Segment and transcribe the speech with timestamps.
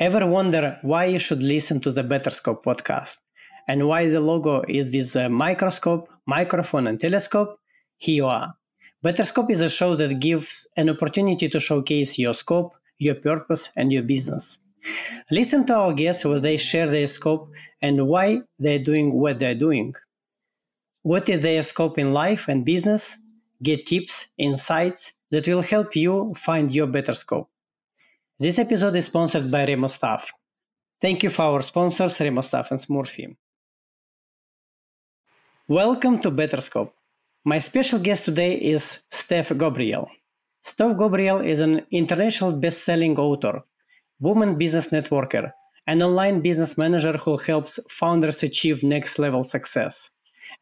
[0.00, 3.18] Ever wonder why you should listen to the Betterscope podcast
[3.68, 7.58] and why the logo is with a microscope, microphone, and telescope?
[7.98, 8.54] Here you are.
[9.04, 13.92] Betterscope is a show that gives an opportunity to showcase your scope, your purpose, and
[13.92, 14.58] your business.
[15.30, 17.50] Listen to our guests where they share their scope
[17.82, 19.94] and why they're doing what they're doing.
[21.02, 23.18] What is their scope in life and business?
[23.62, 27.50] Get tips, insights that will help you find your better scope.
[28.42, 30.32] This episode is sponsored by Remote Staff.
[30.98, 33.36] Thank you for our sponsors, Remote Staff and Smurfy.
[35.68, 36.94] Welcome to Better Scope.
[37.44, 40.06] My special guest today is Steph Gobraiel.
[40.62, 43.62] Steph Gobraiel is an international best-selling author,
[44.20, 45.52] woman business networker,
[45.86, 50.12] an online business manager who helps founders achieve next-level success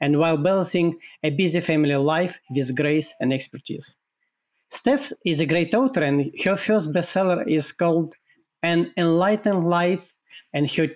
[0.00, 3.96] and while balancing a busy family life with grace and expertise.
[4.70, 8.14] Steph is a great author, and her first bestseller is called
[8.62, 10.14] An Enlightened Life,
[10.52, 10.88] and her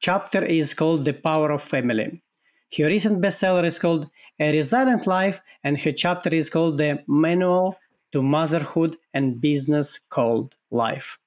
[0.00, 2.22] chapter is called The Power of Family.
[2.76, 7.76] Her recent bestseller is called A Resilient Life, and her chapter is called The Manual
[8.12, 11.18] to Motherhood and Business Called Life.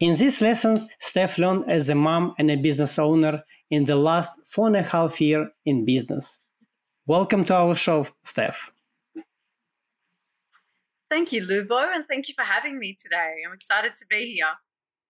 [0.00, 4.32] In these lessons, Steph learned as a mom and a business owner in the last
[4.44, 6.38] four and a half year in business.
[7.06, 8.70] Welcome to our show, Steph.
[11.10, 13.36] Thank you, Lubo, and thank you for having me today.
[13.46, 14.54] I'm excited to be here.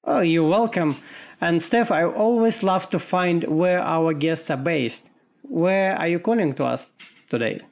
[0.04, 0.96] Oh, you're welcome.
[1.40, 5.10] And Steph, I always love to find where our guests are based.
[5.42, 6.86] Where are you calling to us
[7.28, 7.62] today?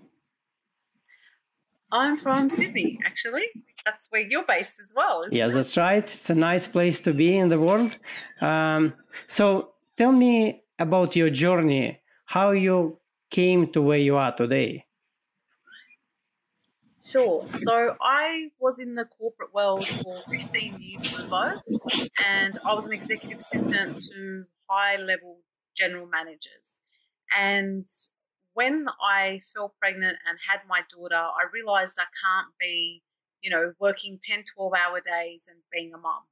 [1.92, 3.46] I'm from Sydney, actually.
[3.84, 5.24] That's where you're based as well.
[5.30, 5.54] Yes, it?
[5.54, 6.02] that's right.
[6.02, 7.96] It's a nice place to be in the world.
[8.40, 8.94] Um,
[9.28, 12.98] so tell me about your journey, how you
[13.30, 14.85] came to where you are today.
[17.06, 17.46] Sure.
[17.62, 21.60] So I was in the corporate world for 15 years Lubo,
[22.26, 25.38] and I was an executive assistant to high level
[25.76, 26.80] general managers.
[27.36, 27.86] And
[28.54, 33.02] when I fell pregnant and had my daughter, I realized I can't be,
[33.40, 36.24] you know, working 10, 12 hour days and being a mum.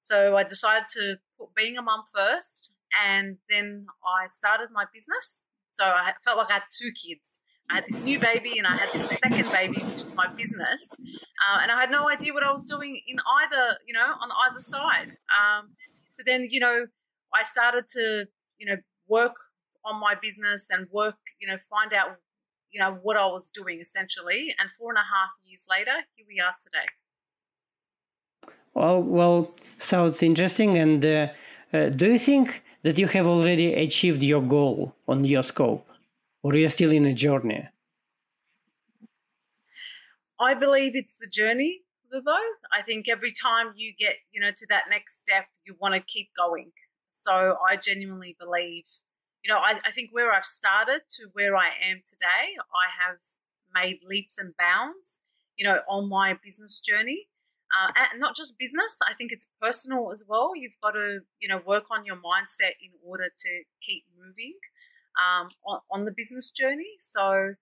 [0.00, 2.74] So I decided to put being a mum first
[3.06, 5.42] and then I started my business.
[5.70, 7.40] So I felt like I had two kids.
[7.70, 10.90] I had this new baby and I had this second baby, which is my business.
[10.98, 14.30] Uh, and I had no idea what I was doing in either, you know, on
[14.46, 15.16] either side.
[15.28, 15.70] Um,
[16.10, 16.86] so then, you know,
[17.34, 18.24] I started to,
[18.58, 18.76] you know,
[19.06, 19.36] work
[19.84, 22.16] on my business and work, you know, find out,
[22.70, 24.54] you know, what I was doing essentially.
[24.58, 26.88] And four and a half years later, here we are today.
[28.74, 30.78] Well, well, sounds interesting.
[30.78, 31.28] And uh,
[31.72, 35.87] uh, do you think that you have already achieved your goal on your scope,
[36.42, 37.68] or are you're still in a journey?
[40.40, 41.82] I believe it's the journey,
[42.12, 42.36] Lubo.
[42.72, 46.00] I think every time you get, you know, to that next step, you want to
[46.00, 46.70] keep going.
[47.10, 48.84] So I genuinely believe,
[49.44, 53.18] you know, I, I think where I've started to where I am today, I have
[53.74, 55.18] made leaps and bounds,
[55.56, 57.28] you know, on my business journey
[57.72, 58.98] uh, and not just business.
[59.06, 60.52] I think it's personal as well.
[60.56, 63.50] You've got to you know work on your mindset in order to
[63.82, 64.54] keep moving
[65.18, 66.96] um, on, on the business journey.
[66.98, 67.54] So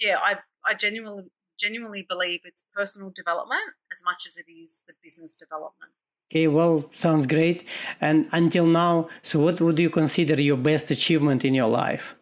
[0.00, 1.24] yeah, I I genuinely
[1.58, 5.92] genuinely believe it's personal development as much as it is the business development.
[6.30, 7.64] Okay, well, sounds great.
[8.00, 12.14] And until now, so what would you consider your best achievement in your life?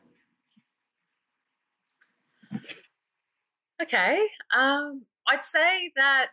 [3.81, 4.19] Okay,
[4.57, 6.31] um, I'd say that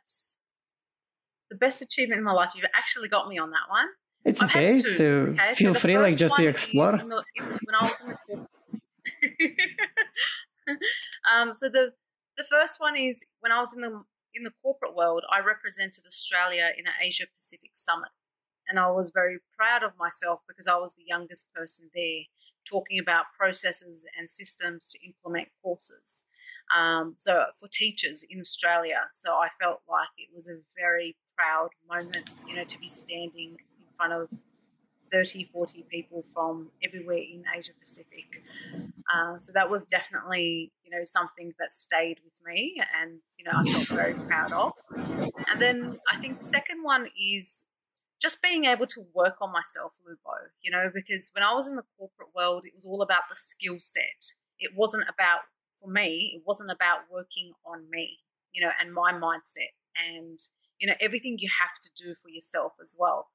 [1.50, 2.50] the best achievement in my life.
[2.56, 3.88] You've actually got me on that one.
[4.30, 4.82] It's okay.
[4.82, 5.54] So okay?
[5.56, 6.98] feel so free, like just to explore.
[6.98, 7.24] The,
[7.66, 8.48] when I was in the
[11.34, 11.94] um, so the
[12.38, 14.04] the first one is when I was in the
[14.34, 18.10] in the corporate world, I represented Australia in an Asia Pacific summit,
[18.68, 22.22] and I was very proud of myself because I was the youngest person there,
[22.70, 26.24] talking about processes and systems to implement courses.
[26.76, 31.70] Um, so for teachers in Australia, so I felt like it was a very proud
[31.90, 33.69] moment, you know, to be standing in
[34.00, 34.30] front of
[35.12, 38.26] 30, 40 people from everywhere in Asia Pacific.
[39.14, 43.52] Uh, so that was definitely, you know, something that stayed with me and, you know,
[43.56, 44.74] I felt very proud of.
[44.96, 47.66] And then I think the second one is
[48.22, 51.76] just being able to work on myself, Lubo, you know, because when I was in
[51.76, 54.34] the corporate world, it was all about the skill set.
[54.60, 55.40] It wasn't about,
[55.82, 58.20] for me, it wasn't about working on me,
[58.54, 60.40] you know, and my mindset and
[60.80, 63.28] you know everything you have to do for yourself as well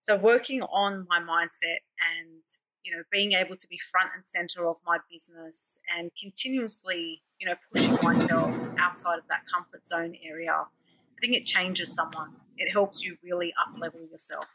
[0.00, 2.42] so working on my mindset and
[2.82, 7.46] you know being able to be front and center of my business and continuously you
[7.46, 10.66] know pushing myself outside of that comfort zone area
[11.20, 12.30] I think it changes someone.
[12.56, 14.46] It helps you really up level yourself.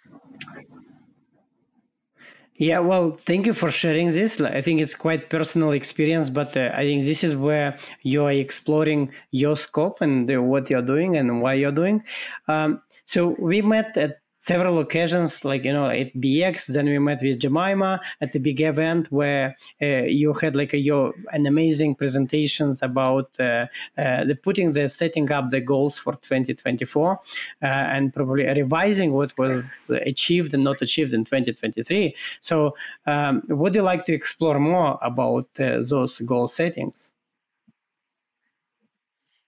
[2.55, 4.41] Yeah, well, thank you for sharing this.
[4.41, 8.31] I think it's quite personal experience, but uh, I think this is where you are
[8.31, 12.03] exploring your scope and what you're doing and why you're doing.
[12.47, 16.67] Um, so we met at several occasions, like you know, at BX.
[16.67, 20.77] Then we met with Jemima at the big event where uh, you had like a,
[20.77, 23.65] your an amazing presentations about uh,
[23.97, 29.35] uh, the putting the setting up the goals for 2024 uh, and probably revising what
[29.37, 32.15] was achieved and not achieved in 2023.
[32.41, 32.75] So,
[33.07, 37.11] um, would you like to explore more about uh, those goal settings?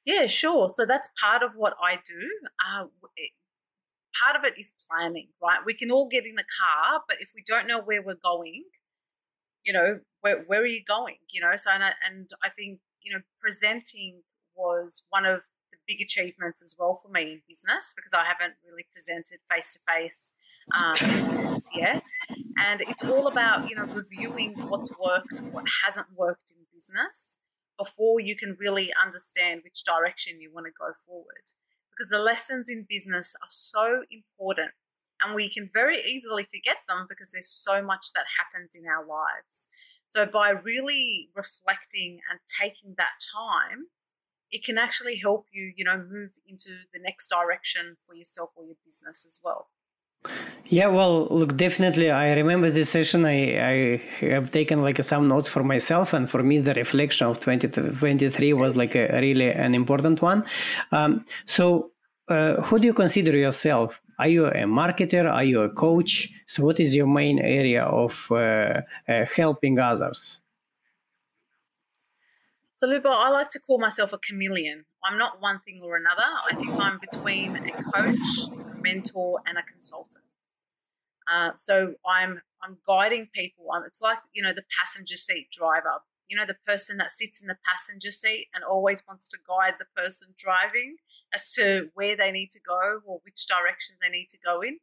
[0.06, 0.70] Yeah, sure.
[0.70, 2.22] So that's part of what I do.
[2.66, 2.86] Uh,
[4.24, 5.60] part of it is planning, right?
[5.66, 8.64] We can all get in a car, but if we don't know where we're going,
[9.64, 11.18] you know, where, where are you going?
[11.30, 14.24] You know, so and I, and I think you know, presenting
[14.56, 15.42] was one of
[15.72, 19.74] the big achievements as well for me in business because I haven't really presented face
[19.74, 20.32] to face
[21.02, 22.04] in business yet,
[22.58, 27.38] and it's all about you know reviewing what's worked, what hasn't worked in business
[27.78, 31.46] before you can really understand which direction you want to go forward
[31.98, 34.72] because the lessons in business are so important
[35.22, 39.06] and we can very easily forget them because there's so much that happens in our
[39.06, 39.68] lives.
[40.10, 43.88] So, by really reflecting and taking that time,
[44.52, 48.64] it can actually help you, you know, move into the next direction for yourself or
[48.64, 49.68] your business as well.
[50.70, 52.12] Yeah, well, look, definitely.
[52.12, 53.26] I remember this session.
[53.26, 57.40] I, I have taken like some notes for myself, and for me, the reflection of
[57.40, 60.44] 2023 was like a really an important one.
[60.92, 61.92] Um, so,
[62.28, 64.02] uh, who do you consider yourself?
[64.20, 65.32] Are you a marketer?
[65.32, 66.30] Are you a coach?
[66.48, 70.42] So, what is your main area of uh, uh, helping others?
[72.76, 74.86] So, Lubo, I like to call myself a chameleon.
[75.04, 76.28] I'm not one thing or another.
[76.52, 78.50] I think I'm between a coach,
[78.96, 80.24] mentor, and a consultant.
[81.32, 83.66] Uh, so I'm I'm guiding people.
[83.74, 86.00] Um, it's like you know the passenger seat driver.
[86.28, 89.76] You know the person that sits in the passenger seat and always wants to guide
[89.80, 90.98] the person driving
[91.34, 94.80] as to where they need to go or which direction they need to go in.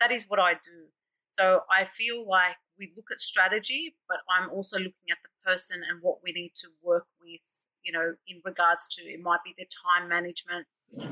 [0.00, 0.90] That is what I do.
[1.30, 5.82] So I feel like we look at strategy, but I'm also looking at the person
[5.88, 7.40] and what we need to work with,
[7.82, 10.66] you know, in regards to it might be their time management,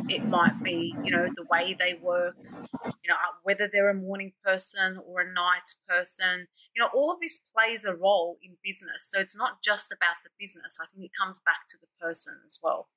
[0.09, 3.95] it might be, you know, the way they work, you know, uh, whether they're a
[3.95, 6.49] morning person or a night person.
[6.75, 9.09] You know, all of this plays a role in business.
[9.11, 10.79] So it's not just about the business.
[10.81, 12.89] I think it comes back to the person as well.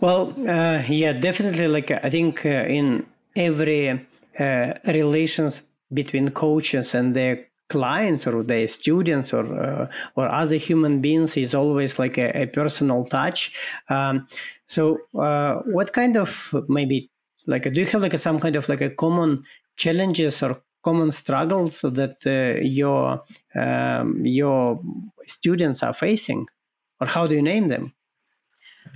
[0.00, 1.68] Well, uh, yeah, definitely.
[1.68, 4.06] Like I think uh, in every
[4.38, 5.62] uh, relations
[5.92, 11.54] between coaches and their clients or their students or uh, or other human beings is
[11.54, 13.54] always like a, a personal touch.
[13.88, 14.26] Um,
[14.66, 17.10] so, uh, what kind of maybe
[17.46, 19.44] like do you have like some kind of like a common
[19.76, 23.22] challenges or common struggles that uh, your
[23.54, 24.80] um, your
[25.26, 26.46] students are facing,
[27.00, 27.92] or how do you name them?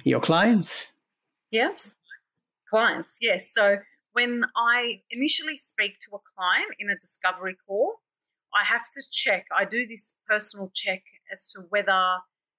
[0.04, 0.92] Your clients?
[1.50, 1.80] Yep,
[2.68, 3.18] clients.
[3.20, 3.52] Yes.
[3.52, 3.78] So
[4.12, 8.00] when I initially speak to a client in a discovery call,
[8.54, 9.46] I have to check.
[9.56, 11.02] I do this personal check
[11.32, 12.16] as to whether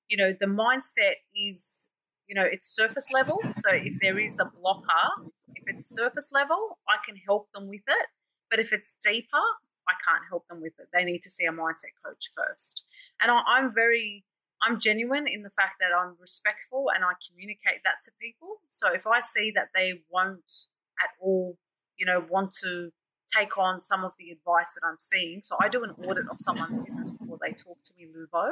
[0.09, 1.89] you know the mindset is
[2.31, 3.39] you know it's surface level.
[3.57, 5.05] So if there is a blocker,
[5.53, 8.07] if it's surface level, I can help them with it.
[8.49, 9.45] But if it's deeper,
[9.85, 10.87] I can't help them with it.
[10.93, 12.85] They need to see a mindset coach first.
[13.21, 14.23] And I, I'm very
[14.63, 18.61] I'm genuine in the fact that I'm respectful and I communicate that to people.
[18.69, 20.69] So if I see that they won't
[21.03, 21.57] at all,
[21.97, 22.91] you know, want to
[23.37, 26.37] take on some of the advice that I'm seeing, so I do an audit of
[26.39, 28.51] someone's business before they talk to me, Lubo,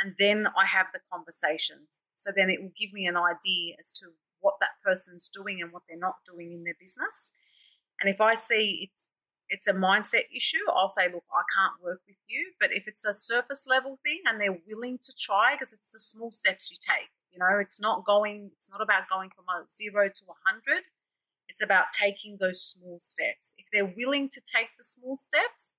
[0.00, 2.00] and then I have the conversations.
[2.14, 4.06] So then it will give me an idea as to
[4.40, 7.32] what that person's doing and what they're not doing in their business.
[8.00, 9.08] And if I see it's
[9.48, 12.52] it's a mindset issue, I'll say, look, I can't work with you.
[12.60, 15.98] But if it's a surface level thing and they're willing to try, because it's the
[15.98, 19.64] small steps you take, you know, it's not going, it's not about going from a
[19.68, 20.84] zero to a hundred.
[21.48, 23.54] It's about taking those small steps.
[23.56, 25.74] If they're willing to take the small steps,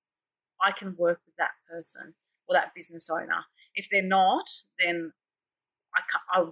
[0.60, 2.14] I can work with that person
[2.48, 3.44] or that business owner.
[3.74, 4.48] If they're not,
[4.78, 5.12] then
[5.94, 6.44] I, I,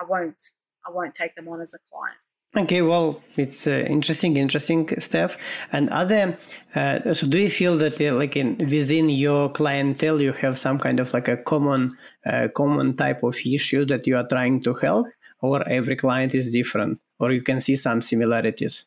[0.00, 0.40] I won't,
[0.86, 2.18] I won't take them on as a client.
[2.56, 5.36] Okay, well, it's uh, interesting, interesting stuff.
[5.70, 6.38] And other,
[6.74, 10.78] uh, so do you feel that uh, like in within your clientele, you have some
[10.78, 14.74] kind of like a common, uh, common type of issue that you are trying to
[14.74, 15.06] help,
[15.40, 18.86] or every client is different, or you can see some similarities?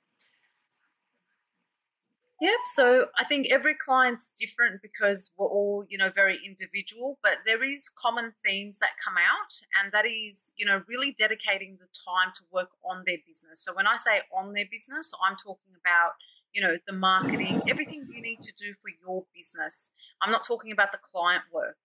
[2.41, 2.59] Yep.
[2.73, 7.63] So I think every client's different because we're all, you know, very individual, but there
[7.63, 12.33] is common themes that come out, and that is, you know, really dedicating the time
[12.33, 13.63] to work on their business.
[13.63, 16.13] So when I say on their business, I'm talking about,
[16.51, 19.91] you know, the marketing, everything you need to do for your business.
[20.19, 21.77] I'm not talking about the client work.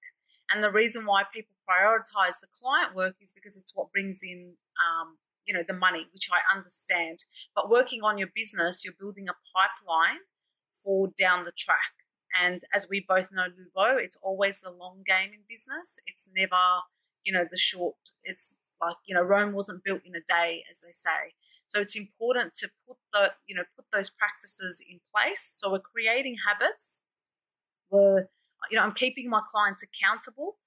[0.51, 4.55] And the reason why people prioritize the client work is because it's what brings in
[4.81, 9.29] um, you know the money which i understand but working on your business you're building
[9.29, 10.19] a pipeline
[10.87, 12.07] for down the track.
[12.41, 15.99] And as we both know lubo it's always the long game in business.
[16.07, 16.63] It's never
[17.25, 20.81] you know the short it's like you know rome wasn't built in a day as
[20.81, 21.35] they say.
[21.67, 25.43] So it's important to put the you know put those practices in place.
[25.43, 27.03] So we're creating habits.
[27.91, 28.29] We're
[28.71, 30.59] you know i'm keeping my clients accountable.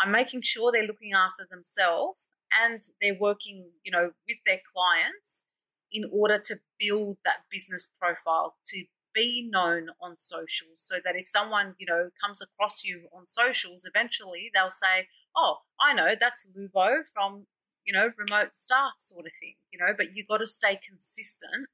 [0.00, 2.18] I'm making sure they're looking after themselves
[2.58, 5.44] and they're working, you know, with their clients
[5.92, 8.84] in order to build that business profile to
[9.14, 13.84] be known on socials so that if someone, you know, comes across you on socials,
[13.86, 17.46] eventually they'll say, Oh, I know that's Lubo from,
[17.84, 21.68] you know, remote staff sort of thing, you know, but you got to stay consistent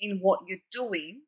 [0.00, 1.22] in what you're doing.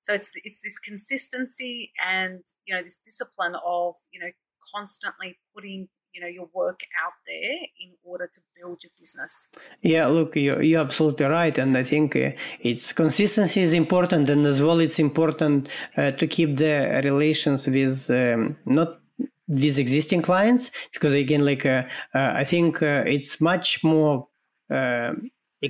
[0.00, 4.30] So it's it's this consistency and you know this discipline of you know
[4.74, 9.48] constantly putting you know your work out there in order to build your business.
[9.82, 12.30] Yeah look you're, you're absolutely right and i think uh,
[12.60, 18.10] it's consistency is important and as well it's important uh, to keep the relations with
[18.10, 19.00] um, not
[19.46, 21.82] these existing clients because again like uh,
[22.14, 24.26] uh i think uh, it's much more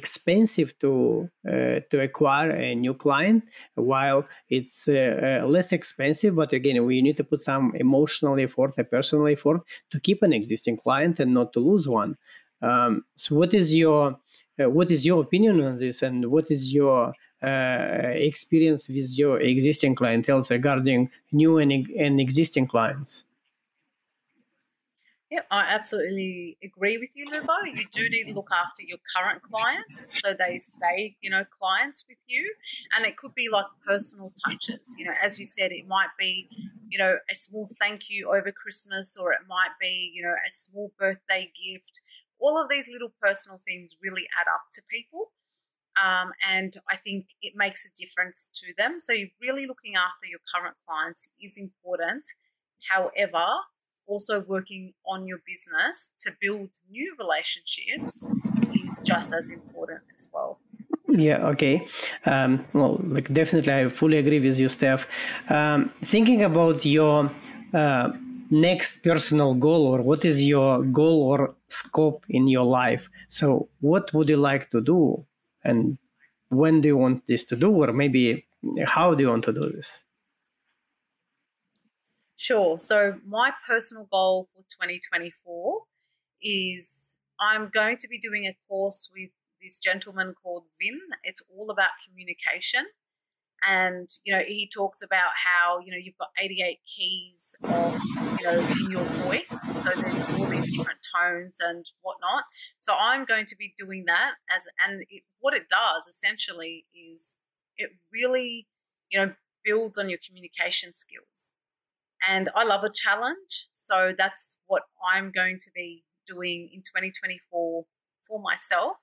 [0.01, 0.91] expensive to
[1.53, 3.41] uh, to acquire a new client
[3.75, 4.21] while
[4.57, 8.85] it's uh, uh, less expensive but again we need to put some emotional effort a
[8.85, 9.61] personal effort
[9.91, 12.17] to keep an existing client and not to lose one.
[12.63, 14.19] Um, so what is your
[14.59, 17.13] uh, what is your opinion on this and what is your
[17.43, 23.26] uh, experience with your existing clientele regarding new and, and existing clients
[25.31, 27.55] yeah, I absolutely agree with you, Lubo.
[27.67, 32.05] You do need to look after your current clients so they stay, you know, clients
[32.09, 32.55] with you.
[32.97, 34.95] And it could be like personal touches.
[34.97, 36.49] You know, as you said, it might be,
[36.89, 40.51] you know, a small thank you over Christmas, or it might be, you know, a
[40.51, 42.01] small birthday gift.
[42.39, 45.33] All of these little personal things really add up to people.
[45.97, 49.01] Um, and I think it makes a difference to them.
[49.01, 52.27] So, really looking after your current clients is important.
[52.91, 53.47] However,
[54.07, 58.27] also working on your business to build new relationships
[58.85, 60.59] is just as important as well.
[61.09, 61.87] Yeah, okay.
[62.25, 65.07] Um, well, like definitely, I fully agree with you, Steph.
[65.49, 67.31] Um, thinking about your
[67.73, 68.11] uh,
[68.51, 73.09] next personal goal, or what is your goal or scope in your life?
[73.29, 75.25] So, what would you like to do,
[75.65, 75.99] and
[76.49, 78.47] when do you want this to do, or maybe
[78.87, 80.06] how do you want to do this?
[82.37, 82.79] Sure.
[82.79, 85.83] So, my personal goal for 2024
[86.43, 89.31] is I'm going to be doing a course with
[89.63, 91.01] this gentleman called Vin.
[91.25, 92.87] It's all about communication.
[93.67, 97.95] And, you know, he talks about how, you know, you've got 88 keys of,
[98.41, 99.51] you know, in your voice.
[99.73, 102.45] So there's all these different tones and whatnot.
[102.81, 107.39] So I'm going to be doing that as, and it, what it does essentially is
[107.79, 108.69] it really,
[109.11, 111.53] you know, builds on your communication skills.
[112.27, 113.69] And I love a challenge.
[113.73, 114.83] So that's what
[115.13, 117.85] I'm going to be doing in 2024
[118.27, 118.97] for myself.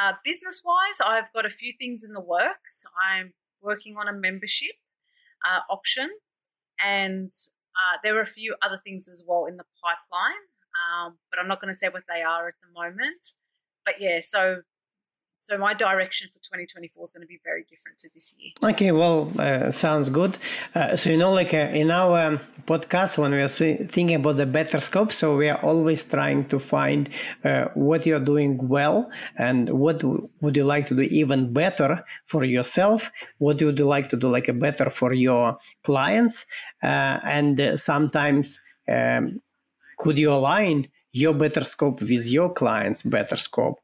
[0.00, 2.84] Uh, business wise, I've got a few things in the works.
[2.96, 4.76] I'm working on a membership
[5.44, 6.08] uh, option,
[6.82, 7.32] and
[7.76, 11.48] uh, there are a few other things as well in the pipeline, um, but I'm
[11.48, 13.34] not going to say what they are at the moment.
[13.84, 14.62] But yeah, so
[15.42, 18.52] so my direction for 2024 is going to be very different to this year.
[18.62, 20.38] Okay, well, uh, sounds good.
[20.72, 24.36] Uh, so you know, like uh, in our um, podcast, when we are thinking about
[24.36, 27.08] the better scope, so we are always trying to find
[27.44, 30.04] uh, what you are doing well and what
[30.40, 33.10] would you like to do even better for yourself.
[33.38, 36.46] What would you like to do like a better for your clients,
[36.84, 39.40] uh, and uh, sometimes um,
[39.98, 43.80] could you align your better scope with your clients' better scope?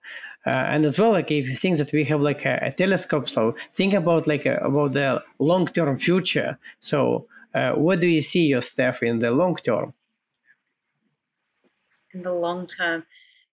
[0.49, 3.29] Uh, and as well like if you think that we have like a, a telescope
[3.29, 6.59] so think about like a, about the long term future.
[6.81, 9.93] So uh, what do you see your staff in the long term?
[12.15, 13.05] In the long term.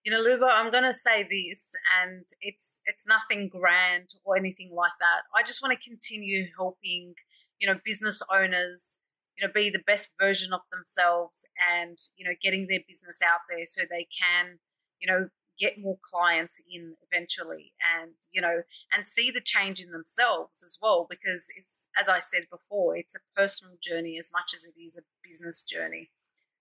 [0.05, 4.71] You know lubo i'm going to say this and it's it's nothing grand or anything
[4.73, 5.21] like that.
[5.37, 7.15] I just want to continue helping
[7.59, 8.99] you know business owners
[9.35, 13.41] you know be the best version of themselves and you know getting their business out
[13.49, 14.59] there so they can
[15.01, 15.27] you know
[15.59, 20.77] get more clients in eventually and you know and see the change in themselves as
[20.81, 24.79] well because it's as i said before it's a personal journey as much as it
[24.79, 26.09] is a business journey.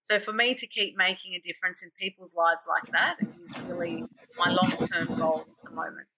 [0.02, 4.04] So for me to keep making a difference in people's lives like that is really
[4.36, 6.08] my long-term goal at the moment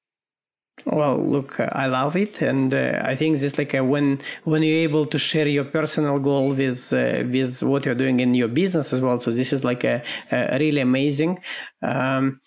[0.87, 4.62] well, look, I love it, and uh, I think this is like uh, when when
[4.62, 8.49] you're able to share your personal goal with uh, with what you're doing in your
[8.49, 9.19] business as well.
[9.19, 11.40] So this is like a, a really amazing.
[11.83, 12.40] Um,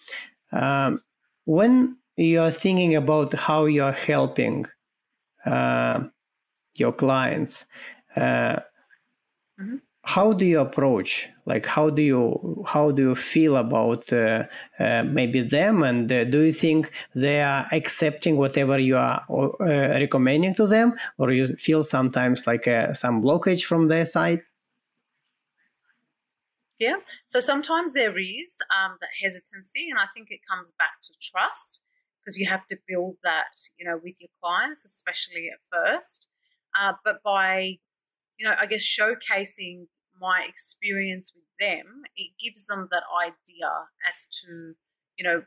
[0.54, 1.02] um,
[1.44, 4.66] when you're thinking about how you're helping
[5.46, 6.04] uh,
[6.76, 7.66] your clients,
[8.16, 8.60] uh,
[9.60, 14.44] mm-hmm how do you approach like how do you how do you feel about uh,
[14.80, 15.82] uh, maybe them?
[15.82, 19.66] And uh, do you think they are accepting whatever you are uh,
[20.00, 20.94] recommending to them?
[21.18, 24.42] Or you feel sometimes like uh, some blockage from their side?
[26.78, 26.98] Yeah.
[27.26, 31.82] So sometimes there is um, that hesitancy and i think it comes back to trust
[32.20, 36.28] because you have to build that you know with your clients especially at first.
[36.80, 37.80] Uh, but by
[38.40, 39.88] you know, I guess showcasing
[40.20, 43.70] my experience with them, it gives them that idea
[44.08, 44.74] as to,
[45.18, 45.44] you know,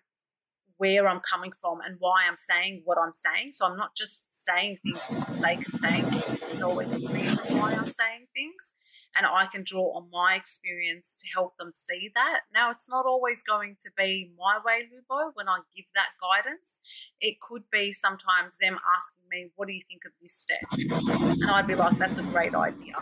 [0.76, 3.52] where I'm coming from and why I'm saying what I'm saying.
[3.52, 6.40] So I'm not just saying things for the sake of saying things.
[6.40, 8.72] There's always a reason why I'm saying things.
[9.14, 12.40] And I can draw on my experience to help them see that.
[12.52, 16.78] Now, it's not always going to be my way, Lubo, when I give that guidance.
[17.20, 20.64] It could be sometimes them asking me, What do you think of this step?
[20.72, 22.94] And I'd be like, That's a great idea.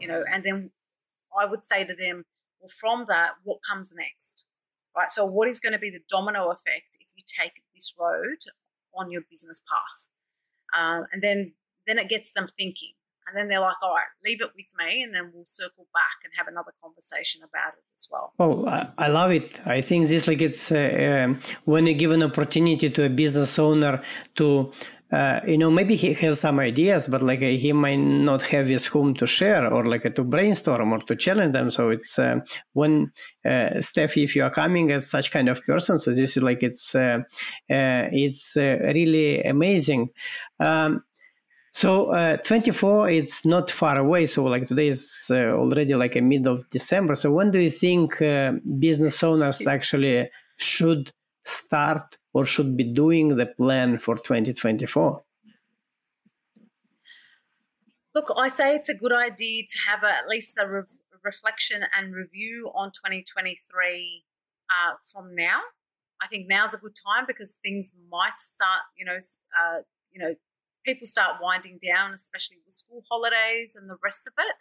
[0.00, 0.70] You know, and then
[1.38, 2.24] I would say to them,
[2.60, 4.44] well, from that, what comes next?
[4.96, 5.10] Right.
[5.10, 8.38] So, what is going to be the domino effect if you take this road
[8.94, 10.08] on your business path?
[10.78, 11.52] Um, and then,
[11.86, 12.92] then it gets them thinking.
[13.28, 16.24] And then they're like, all right, leave it with me, and then we'll circle back
[16.24, 18.32] and have another conversation about it as well.
[18.38, 18.66] Well,
[18.96, 19.60] I love it.
[19.66, 23.58] I think this like it's uh, um, when you give an opportunity to a business
[23.58, 24.02] owner
[24.36, 24.72] to
[25.10, 28.68] uh, you know, maybe he has some ideas, but like uh, he might not have
[28.68, 31.70] with whom to share or like uh, to brainstorm or to challenge them.
[31.70, 32.40] So it's uh,
[32.74, 33.10] when
[33.44, 36.62] uh, Steph, if you are coming as such kind of person, so this is like
[36.62, 37.20] it's uh,
[37.68, 40.10] it's really amazing.
[40.60, 41.04] Um,
[41.78, 44.26] so uh, 24, it's not far away.
[44.26, 47.14] So like today is uh, already like a mid of December.
[47.14, 51.12] So when do you think uh, business owners actually should
[51.44, 55.22] start or should be doing the plan for 2024?
[58.12, 60.82] Look, I say it's a good idea to have a, at least a re-
[61.22, 64.24] reflection and review on 2023
[64.68, 65.60] uh, from now.
[66.20, 70.34] I think now's a good time because things might start, you know, uh, you know,
[70.88, 74.54] people start winding down, especially with school holidays and the rest of it.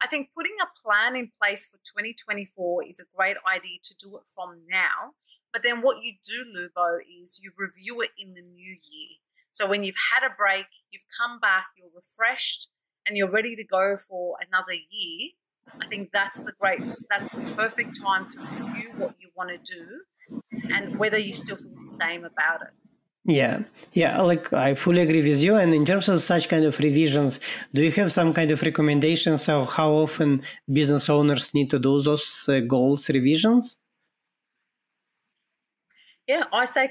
[0.00, 4.16] I think putting a plan in place for 2024 is a great idea to do
[4.16, 5.14] it from now
[5.52, 9.18] but then what you do, Lubo, is you review it in the new year.
[9.50, 12.68] So when you've had a break, you've come back, you're refreshed,
[13.06, 15.30] and you're ready to go for another year.
[15.80, 19.58] I think that's the great, that's the perfect time to review what you want to
[19.58, 20.00] do
[20.74, 22.81] and whether you still feel the same about it.
[23.24, 25.54] Yeah, yeah, like I fully agree with you.
[25.54, 27.38] And in terms of such kind of revisions,
[27.72, 32.02] do you have some kind of recommendations of how often business owners need to do
[32.02, 33.78] those uh, goals revisions?
[36.26, 36.88] Yeah, I say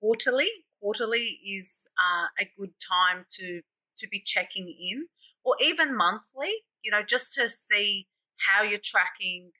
[0.00, 0.48] quarterly.
[0.80, 3.62] Quarterly is uh, a good time to
[3.96, 5.06] to be checking in,
[5.44, 6.52] or even monthly.
[6.82, 9.52] You know, just to see how you're tracking.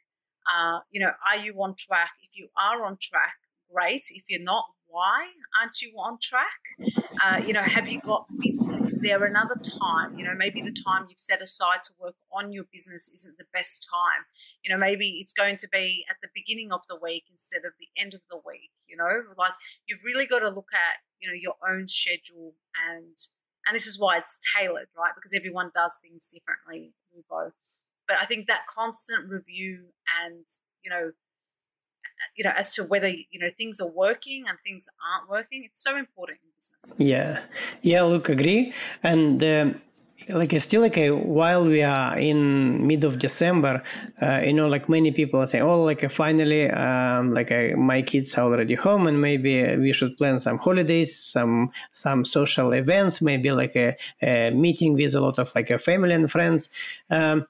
[0.47, 2.11] Uh, you know, are you on track?
[2.23, 3.37] If you are on track,
[3.73, 4.05] great.
[4.11, 5.27] If you're not, why
[5.61, 6.63] aren't you on track?
[7.21, 8.95] Uh, you know, have you got business?
[8.95, 10.17] Is there another time?
[10.17, 13.47] You know, maybe the time you've set aside to work on your business isn't the
[13.53, 14.27] best time.
[14.63, 17.73] You know, maybe it's going to be at the beginning of the week instead of
[17.81, 18.71] the end of the week.
[18.87, 19.55] You know, like
[19.89, 22.55] you've really got to look at you know your own schedule
[22.89, 23.19] and
[23.67, 25.13] and this is why it's tailored, right?
[25.17, 26.93] Because everyone does things differently.
[28.07, 29.87] But I think that constant review
[30.23, 30.47] and
[30.85, 31.11] you know
[32.37, 35.83] you know as to whether you know things are working and things aren't working it's
[35.83, 36.97] so important in business.
[36.99, 37.43] Yeah.
[37.83, 38.73] Yeah look agree.
[39.03, 39.81] And um,
[40.29, 43.83] like it's still like a, while we are in mid of december
[44.23, 47.77] uh, you know like many people are saying oh like uh, finally um, like uh,
[47.77, 52.73] my kids are already home and maybe we should plan some holidays some some social
[52.73, 56.71] events maybe like a, a meeting with a lot of like a family and friends.
[57.11, 57.47] Um,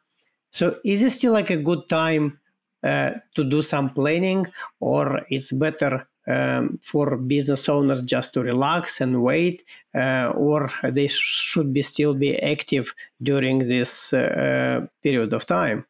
[0.50, 2.43] so is it still like a good time uh,
[2.84, 4.46] to do some planning,
[4.80, 9.62] or it's better um, for business owners just to relax and wait,
[9.94, 15.86] uh, or they should be still be active during this uh, period of time?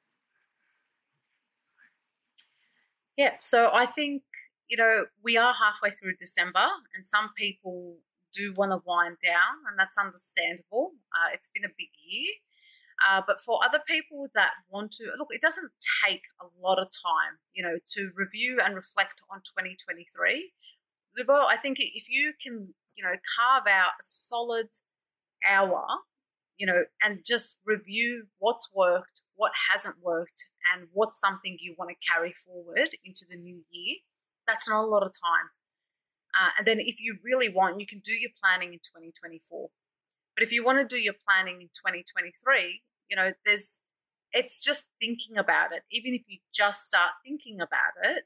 [3.16, 4.22] Yeah, so I think
[4.68, 7.98] you know, we are halfway through December, and some people
[8.32, 10.92] do want to wind down, and that's understandable.
[11.12, 12.32] Uh, it's been a big year.
[13.06, 15.70] Uh, but for other people that want to look, it doesn't
[16.04, 20.52] take a lot of time, you know, to review and reflect on 2023.
[21.18, 24.68] Lubo, I think if you can, you know, carve out a solid
[25.46, 25.84] hour,
[26.56, 31.90] you know, and just review what's worked, what hasn't worked, and what's something you want
[31.90, 33.96] to carry forward into the new year,
[34.46, 35.50] that's not a lot of time.
[36.34, 39.68] Uh, and then if you really want, you can do your planning in 2024.
[40.34, 43.80] But if you want to do your planning in 2023, you know, there's
[44.32, 45.82] it's just thinking about it.
[45.92, 48.24] Even if you just start thinking about it,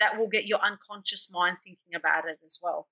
[0.00, 2.88] that will get your unconscious mind thinking about it as well.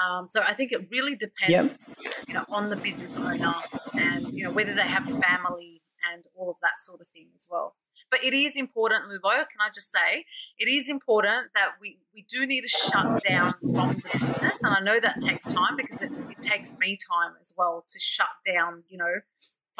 [0.00, 2.14] Um, so I think it really depends, yep.
[2.26, 3.54] you know, on the business owner
[3.92, 7.46] and you know whether they have family and all of that sort of thing as
[7.50, 7.76] well.
[8.10, 10.26] But it is important, Lubo, can I just say,
[10.58, 14.62] it is important that we, we do need to shut down from the business.
[14.62, 17.98] And I know that takes time because it, it takes me time as well to
[17.98, 19.20] shut down, you know,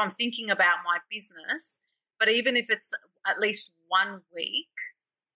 [0.03, 1.81] from thinking about my business.
[2.19, 2.93] But even if it's
[3.27, 4.75] at least one week,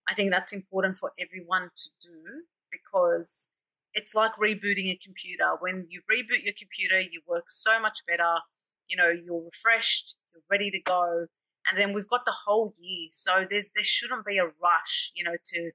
[0.09, 3.49] I think that's important for everyone to do because
[3.95, 5.57] it's like rebooting a computer.
[5.61, 8.41] When you reboot your computer, you work so much better.
[8.89, 11.27] You know, you're refreshed, you're ready to go
[11.69, 13.09] and then we've got the whole year.
[13.13, 15.71] So there's there shouldn't be a rush, you know, to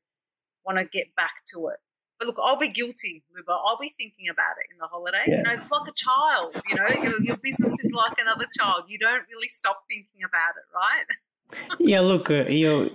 [0.65, 1.80] want to get back to it.
[2.21, 3.57] But look, I'll be guilty, Lubo.
[3.65, 5.21] I'll be thinking about it in the holidays.
[5.25, 5.38] Yeah.
[5.38, 6.55] You know, it's like a child.
[6.69, 8.84] You know, your, your business is like another child.
[8.89, 11.79] You don't really stop thinking about it, right?
[11.79, 12.91] yeah, look, uh, you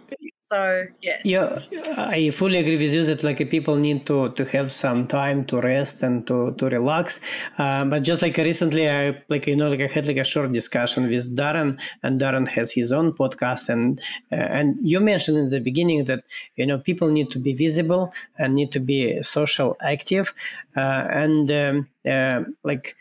[0.49, 1.21] so yes.
[1.25, 1.59] Yeah,
[1.97, 5.61] I fully agree with you that like people need to to have some time to
[5.61, 7.21] rest and to to relax.
[7.59, 10.53] Uh, but just like recently, I like you know like I had like a short
[10.53, 15.49] discussion with Darren, and Darren has his own podcast, and uh, and you mentioned in
[15.51, 16.23] the beginning that
[16.55, 20.33] you know people need to be visible and need to be social active,
[20.77, 22.95] uh, and um, uh, like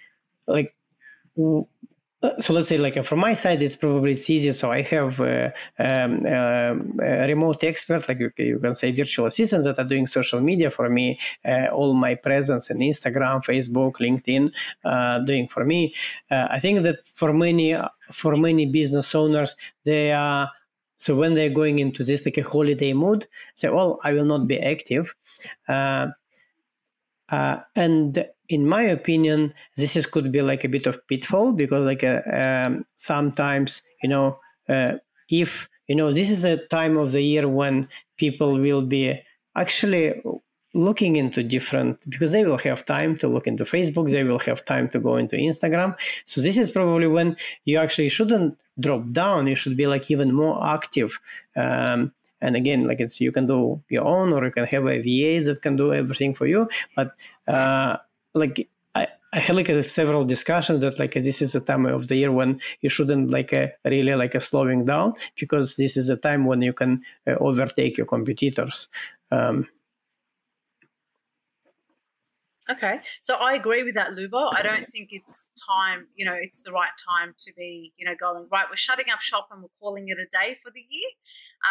[0.47, 0.73] like
[2.39, 5.49] so let's say like from my side it's probably it's easy so i have uh,
[5.79, 10.05] um, uh, a remote expert like you, you, can say virtual assistants that are doing
[10.05, 14.51] social media for me uh, all my presence in instagram facebook linkedin
[14.83, 15.93] uh, doing for me.
[16.29, 17.75] Uh, i think that for many
[18.11, 20.49] for many business owners they are
[20.97, 24.47] so when they're going into this like a holiday mood say well i will not
[24.47, 25.15] be active.
[27.27, 31.86] Uh, and in my opinion, this is could be like a bit of pitfall because
[31.86, 34.93] like uh, um, sometimes you know uh,
[35.29, 39.19] if you know this is a time of the year when people will be
[39.55, 40.21] actually
[40.73, 44.63] looking into different because they will have time to look into facebook they will have
[44.65, 45.95] time to go into instagram.
[46.25, 49.47] So this is probably when you actually shouldn't drop down.
[49.47, 51.19] You should be like even more active.
[51.55, 54.97] Um, and again like it's you can do your own or you can have a
[54.99, 56.67] va that can do everything for you.
[56.95, 57.12] But
[57.47, 57.97] uh,
[58.35, 62.07] like I, I had like a, several discussions that like this is the time of
[62.07, 66.07] the year when you shouldn't like a, really like a slowing down because this is
[66.07, 68.87] the time when you can uh, overtake your competitors.
[69.31, 69.67] Um,
[72.67, 74.51] Okay, so I agree with that, Lubo.
[74.51, 78.15] I don't think it's time, you know, it's the right time to be, you know,
[78.19, 81.09] going, right, we're shutting up shop and we're calling it a day for the year.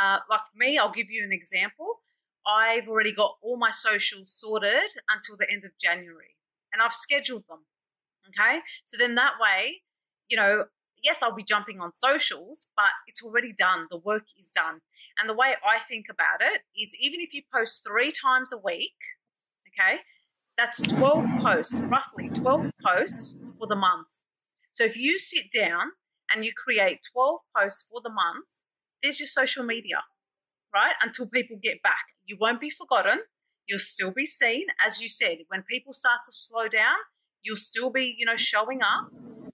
[0.00, 2.00] Uh, like me, I'll give you an example.
[2.46, 6.36] I've already got all my socials sorted until the end of January
[6.74, 7.60] and I've scheduled them.
[8.28, 8.58] Okay.
[8.84, 9.82] So then that way,
[10.28, 10.64] you know,
[11.02, 13.86] yes, I'll be jumping on socials, but it's already done.
[13.90, 14.80] The work is done.
[15.18, 18.58] And the way I think about it is even if you post three times a
[18.58, 18.96] week,
[19.68, 20.00] okay,
[20.58, 24.08] that's 12 posts, roughly 12 posts for the month.
[24.72, 25.92] So if you sit down
[26.32, 28.46] and you create 12 posts for the month,
[29.02, 30.02] there's your social media,
[30.74, 30.94] right?
[31.02, 32.06] Until people get back.
[32.24, 33.20] You won't be forgotten.
[33.66, 35.38] You'll still be seen, as you said.
[35.48, 36.96] When people start to slow down,
[37.42, 39.10] you'll still be, you know, showing up.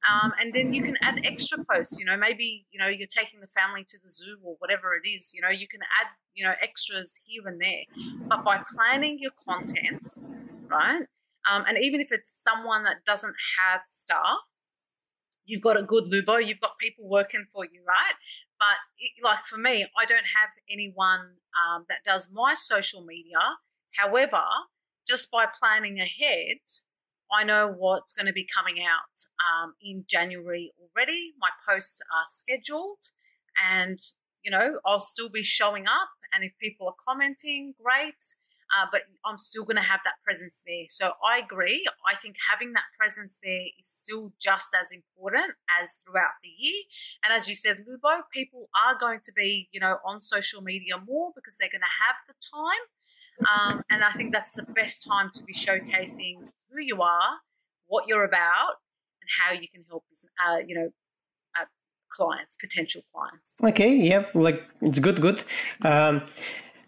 [0.08, 1.98] Um, and then you can add extra posts.
[1.98, 5.06] You know, maybe you know you're taking the family to the zoo or whatever it
[5.06, 5.32] is.
[5.34, 7.84] You know, you can add you know extras here and there.
[8.26, 10.08] But by planning your content,
[10.68, 11.02] right?
[11.50, 14.40] Um, and even if it's someone that doesn't have staff,
[15.44, 18.14] you've got a good lubo, you've got people working for you, right?
[18.58, 23.38] But it, like for me, I don't have anyone um, that does my social media
[23.96, 24.42] However,
[25.06, 26.58] just by planning ahead,
[27.32, 31.32] I know what's going to be coming out um, in January already.
[31.38, 32.98] My posts are scheduled,
[33.62, 33.98] and
[34.42, 36.10] you know I'll still be showing up.
[36.32, 38.22] And if people are commenting, great.
[38.70, 40.84] Uh, but I'm still going to have that presence there.
[40.88, 41.84] So I agree.
[42.06, 46.82] I think having that presence there is still just as important as throughout the year.
[47.24, 50.94] And as you said, Lubo, people are going to be, you know, on social media
[51.04, 52.86] more because they're going to have the time
[53.40, 57.30] Um, and I think that's the best time to be showcasing who you are,
[57.86, 58.74] what you're about,
[59.20, 60.04] and how you can help,
[60.46, 60.90] uh, you know,
[61.58, 61.64] uh,
[62.10, 63.58] clients, potential clients.
[63.64, 65.42] Okay, yeah, like it's good, good.
[65.82, 66.22] Um,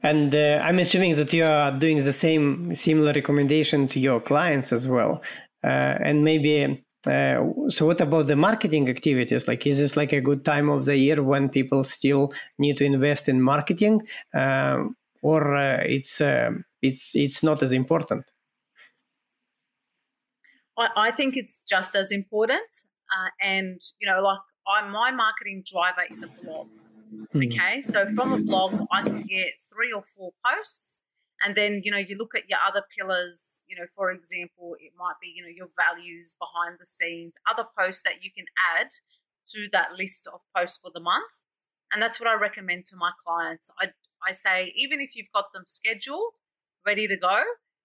[0.03, 4.73] and uh, I'm assuming that you are doing the same similar recommendation to your clients
[4.73, 5.23] as well.
[5.65, 10.21] Uh, and maybe uh, so what about the marketing activities like is this like a
[10.21, 14.01] good time of the year when people still need to invest in marketing
[14.35, 14.85] uh,
[15.23, 16.51] or uh, it's uh,
[16.83, 18.25] it's it's not as important?
[20.77, 22.71] I, I think it's just as important
[23.13, 26.69] uh, and you know like I, my marketing driver is a blog
[27.35, 27.53] mm-hmm.
[27.53, 27.83] okay?
[27.83, 31.03] So from a blog i can get three or four posts
[31.45, 34.93] and then you know you look at your other pillars you know for example it
[34.99, 38.89] might be you know your values behind the scenes other posts that you can add
[39.49, 41.45] to that list of posts for the month
[41.93, 43.87] and that's what i recommend to my clients i
[44.27, 46.35] i say even if you've got them scheduled
[46.87, 47.43] ready to go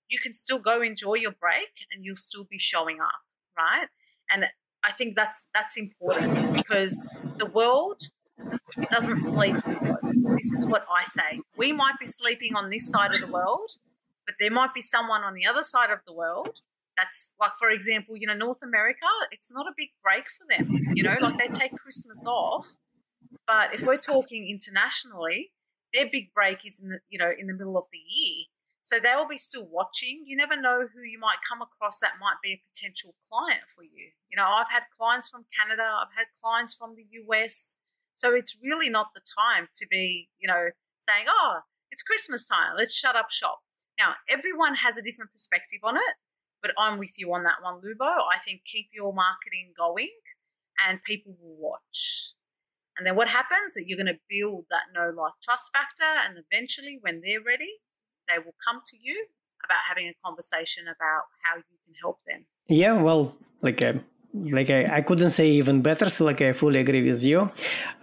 [0.09, 3.21] you can still go enjoy your break and you'll still be showing up
[3.57, 3.87] right
[4.31, 4.45] and
[4.83, 8.09] i think that's that's important because the world
[8.91, 9.55] doesn't sleep
[10.37, 11.41] this is what I say.
[11.57, 13.71] We might be sleeping on this side of the world,
[14.25, 16.61] but there might be someone on the other side of the world
[16.95, 20.93] that's like, for example, you know, North America, it's not a big break for them.
[20.95, 22.67] You know, like they take Christmas off.
[23.45, 25.51] But if we're talking internationally,
[25.93, 28.45] their big break is in the, you know, in the middle of the year.
[28.81, 30.23] So they'll be still watching.
[30.25, 33.83] You never know who you might come across that might be a potential client for
[33.83, 34.15] you.
[34.29, 37.75] You know, I've had clients from Canada, I've had clients from the US,
[38.15, 41.59] so it's really not the time to be, you know, saying, oh,
[41.91, 43.59] it's Christmas time, let's shut up shop.
[43.99, 46.15] Now, everyone has a different perspective on it,
[46.61, 48.07] but I'm with you on that one, Lubo.
[48.07, 50.15] I think keep your marketing going
[50.85, 52.36] and people will watch.
[52.97, 53.73] And then what happens?
[53.75, 57.81] That you're going to build that no like trust factor, and eventually, when they're ready,
[58.27, 59.27] they will come to you
[59.63, 62.45] about having a conversation about how you can help them.
[62.67, 63.93] Yeah, well, like uh,
[64.33, 67.49] like I, I couldn't say even better so like i fully agree with you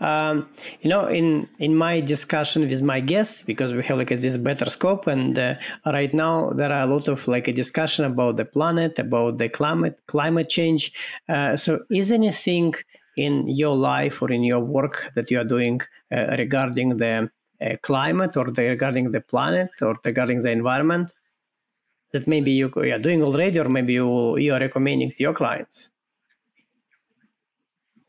[0.00, 0.48] um,
[0.80, 4.36] you know in in my discussion with my guests because we have like a, this
[4.38, 5.54] better scope and uh,
[5.86, 9.48] right now there are a lot of like a discussion about the planet about the
[9.48, 10.92] climate climate change
[11.28, 12.74] uh, so is anything
[13.16, 15.80] in your life or in your work that you are doing
[16.12, 21.12] uh, regarding the uh, climate or the, regarding the planet or regarding the environment
[22.12, 25.34] that maybe you, you are doing already or maybe you, you are recommending to your
[25.34, 25.90] clients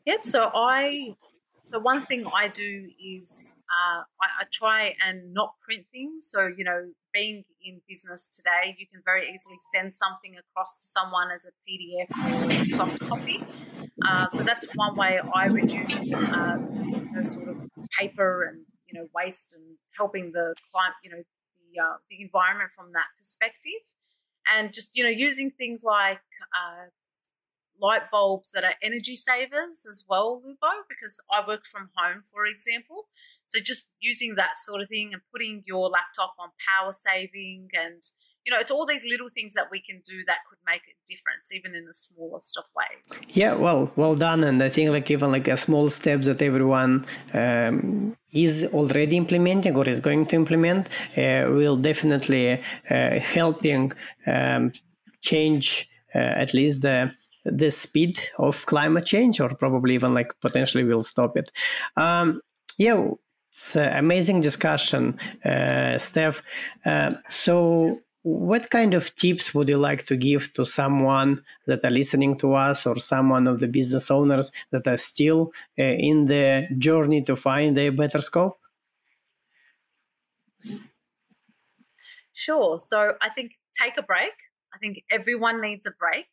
[0.06, 0.24] Yep.
[0.24, 1.16] So I,
[1.66, 6.30] so one thing I do is uh, I, I, try and not print things.
[6.30, 10.86] So you know, being in business today, you can very easily send something across to
[10.86, 13.44] someone as a PDF or a soft copy.
[14.06, 16.56] Uh, so that's one way I reduced uh,
[17.16, 21.22] know, sort of paper and you know waste and helping the client, you know,
[21.58, 23.82] the uh, the environment from that perspective,
[24.54, 26.20] and just you know using things like
[26.54, 26.86] uh,
[27.80, 32.46] light bulbs that are energy savers as well, Lubo, because I work from home, for
[32.46, 33.08] example.
[33.46, 38.02] So just using that sort of thing and putting your laptop on power saving and
[38.46, 40.94] you know, it's all these little things that we can do that could make a
[41.08, 43.24] difference, even in the smallest of ways.
[43.28, 47.06] Yeah, well, well done, and I think like even like a small steps that everyone
[47.34, 50.86] um, is already implementing or is going to implement
[51.16, 53.92] uh, will definitely uh, helping
[54.28, 54.70] um,
[55.22, 57.12] change uh, at least the
[57.50, 61.50] the speed of climate change or probably even like potentially will stop it.
[61.96, 62.40] Um,
[62.78, 63.08] yeah
[63.56, 66.42] it's an amazing discussion uh, steph.
[66.84, 71.90] Uh, so what kind of tips would you like to give to someone that are
[71.90, 76.66] listening to us or someone of the business owners that are still uh, in the
[76.76, 78.58] journey to find a better scope?
[82.34, 82.78] Sure.
[82.78, 84.34] So i think take a break.
[84.74, 86.26] I think everyone needs a break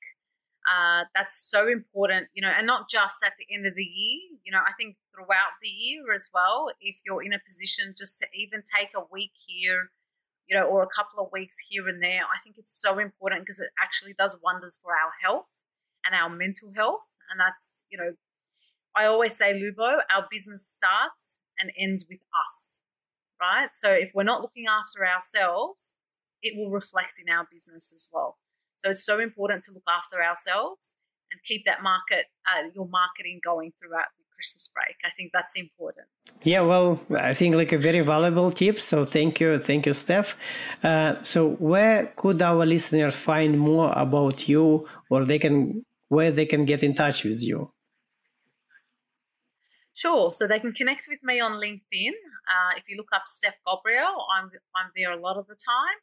[0.70, 4.38] uh, that's so important, you know, and not just at the end of the year,
[4.44, 8.20] you know, I think throughout the year as well, if you're in a position just
[8.20, 9.90] to even take a week here,
[10.48, 13.42] you know, or a couple of weeks here and there, I think it's so important
[13.42, 15.62] because it actually does wonders for our health
[16.06, 17.18] and our mental health.
[17.30, 18.14] And that's, you know,
[18.96, 22.84] I always say, Lubo, our business starts and ends with us,
[23.42, 23.70] right?
[23.74, 25.96] So if we're not looking after ourselves,
[26.42, 28.38] it will reflect in our business as well.
[28.78, 30.96] So it's so important to look after ourselves
[31.32, 34.96] and keep that market, uh, your marketing going throughout the Christmas break.
[35.06, 36.08] I think that's important.
[36.44, 38.80] Yeah, well, I think like a very valuable tip.
[38.80, 40.36] So thank you, thank you, Steph.
[40.84, 46.46] Uh, so where could our listeners find more about you, or they can where they
[46.46, 47.72] can get in touch with you?
[49.94, 50.34] Sure.
[50.34, 52.16] So they can connect with me on LinkedIn.
[52.54, 55.98] Uh, if you look up Steph Gobraiel, I'm I'm there a lot of the time.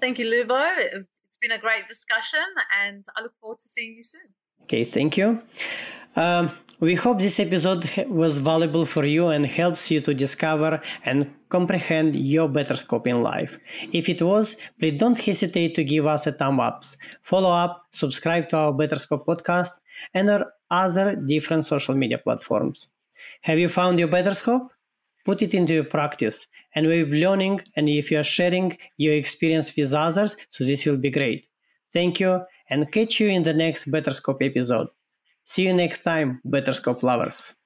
[0.00, 0.62] Thank you, Lubo.
[0.78, 2.44] It's been a great discussion,
[2.82, 4.28] and I look forward to seeing you soon.
[4.64, 5.42] Okay, thank you.
[6.16, 11.34] Um, we hope this episode was valuable for you and helps you to discover and
[11.48, 13.58] comprehend your better scope in life.
[13.92, 16.84] If it was, please don't hesitate to give us a thumb up,
[17.22, 19.80] follow up, subscribe to our Better Scope podcast,
[20.12, 22.88] and our other different social media platforms.
[23.42, 24.70] Have you found your better scope?
[25.26, 26.46] Put it into your practice.
[26.74, 31.02] And with learning and if you are sharing your experience with others so this will
[31.06, 31.48] be great.
[31.92, 32.32] Thank you
[32.70, 34.88] and catch you in the next better scope episode.
[35.44, 37.56] See you next time better scope lovers